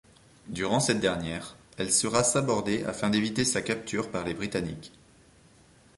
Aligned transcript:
Durant 0.47 0.79
cette 0.79 0.99
dernière, 0.99 1.55
elle 1.77 1.91
sera 1.91 2.23
sabordée 2.23 2.83
afin 2.85 3.11
d'éviter 3.11 3.45
sa 3.45 3.61
capture 3.61 4.09
par 4.09 4.23
les 4.25 4.33
Britanniques. 4.33 4.91